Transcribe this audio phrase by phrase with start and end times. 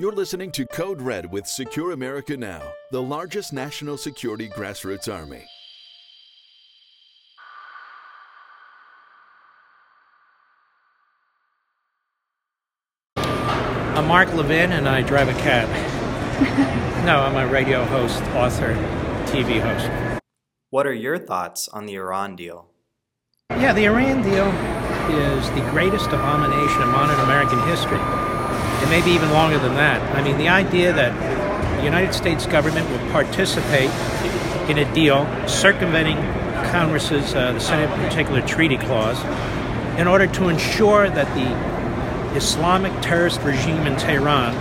[0.00, 5.44] You're listening to Code Red with Secure America Now, the largest national security grassroots army.
[13.18, 15.68] I'm Mark Levin and I drive a cab.
[17.04, 18.72] no, I'm a radio host, author,
[19.26, 20.22] TV host.
[20.70, 22.70] What are your thoughts on the Iran deal?
[23.50, 24.46] Yeah, the Iran deal
[25.14, 28.29] is the greatest abomination in modern American history.
[28.82, 30.00] It may be even longer than that.
[30.16, 31.12] I mean, the idea that
[31.76, 33.90] the United States government will participate
[34.70, 36.16] in a deal circumventing
[36.70, 39.18] Congress's, uh, the Senate in particular, treaty clause
[39.98, 44.54] in order to ensure that the Islamic terrorist regime in Tehran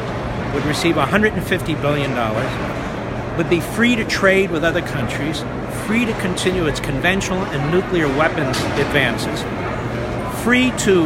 [0.53, 2.16] would receive $150 billion,
[3.38, 5.44] would be free to trade with other countries,
[5.86, 9.44] free to continue its conventional and nuclear weapons advances,
[10.43, 11.03] free to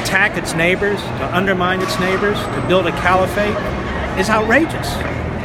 [0.00, 3.56] attack its neighbors, to undermine its neighbors, to build a caliphate,
[4.18, 4.88] is outrageous.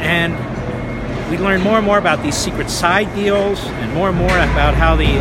[0.00, 0.32] And
[1.30, 4.74] we learn more and more about these secret side deals and more and more about
[4.74, 5.20] how the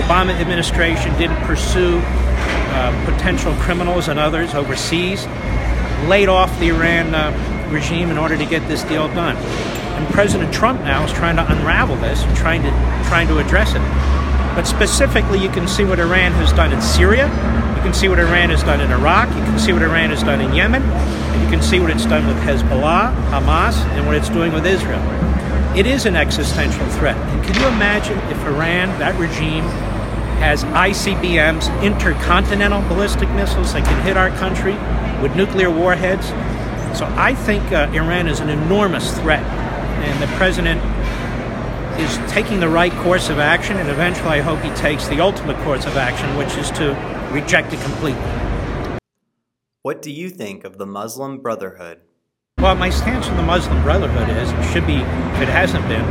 [0.00, 5.26] Obama administration didn't pursue uh, potential criminals and others overseas,
[6.06, 9.36] laid off the Iran uh, regime in order to get this deal done.
[9.36, 12.70] And President Trump now is trying to unravel this and trying to
[13.08, 14.27] trying to address it.
[14.54, 17.26] But specifically, you can see what Iran has done in Syria.
[17.76, 19.28] You can see what Iran has done in Iraq.
[19.28, 20.82] You can see what Iran has done in Yemen.
[20.82, 24.66] And you can see what it's done with Hezbollah, Hamas, and what it's doing with
[24.66, 25.02] Israel.
[25.76, 27.16] It is an existential threat.
[27.16, 29.64] And can you imagine if Iran, that regime,
[30.40, 34.74] has ICBMs, intercontinental ballistic missiles that can hit our country
[35.22, 36.26] with nuclear warheads?
[36.98, 39.44] So I think uh, Iran is an enormous threat.
[39.44, 40.80] And the president
[41.98, 45.56] is taking the right course of action, and eventually I hope he takes the ultimate
[45.64, 46.94] course of action, which is to
[47.32, 48.22] reject it completely.
[49.82, 52.00] What do you think of the Muslim Brotherhood?
[52.58, 56.04] Well, my stance on the Muslim Brotherhood is it should be, if it hasn't been,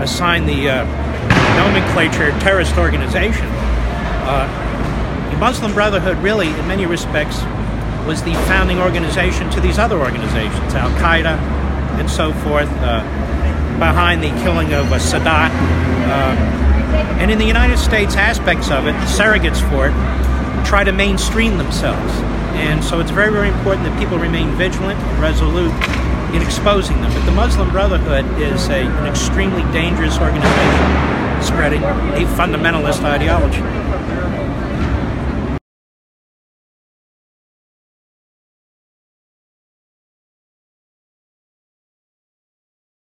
[0.00, 0.84] assigned the uh,
[1.56, 3.46] nomenclature terrorist organization.
[4.26, 7.42] Uh, the Muslim Brotherhood, really, in many respects,
[8.06, 11.38] was the founding organization to these other organizations, Al Qaeda
[11.98, 13.02] and so forth, uh,
[13.84, 15.50] behind the killing of uh, Sadat.
[17.20, 19.94] and in the United States, aspects of it, surrogates for it,
[20.64, 22.12] try to mainstream themselves.
[22.56, 25.74] And so it's very, very important that people remain vigilant and resolute
[26.34, 27.12] in exposing them.
[27.12, 33.60] But the Muslim Brotherhood is a, an extremely dangerous organization spreading a fundamentalist ideology.